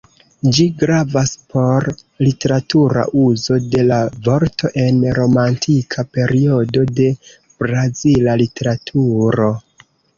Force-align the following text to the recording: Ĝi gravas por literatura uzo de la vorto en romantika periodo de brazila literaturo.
Ĝi 0.57 0.63
gravas 0.83 1.33
por 1.55 1.85
literatura 2.27 3.05
uzo 3.25 3.59
de 3.77 3.85
la 3.91 4.01
vorto 4.31 4.73
en 4.87 4.99
romantika 5.21 6.09
periodo 6.19 6.91
de 7.03 7.15
brazila 7.63 8.41
literaturo. 8.45 9.57